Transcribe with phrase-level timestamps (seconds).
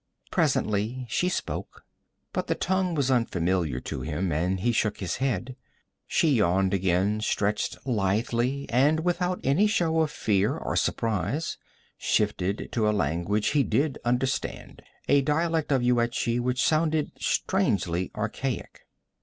[0.31, 1.83] Presently she spoke,
[2.33, 5.55] but the tongue was unfamiliar to him, and he shook his head.
[6.07, 11.59] She yawned again, stretched lithely, and without any show of fear or surprize,
[11.99, 18.87] shifted to a language he did understand, a dialect of Yuetshi which sounded strangely archaic.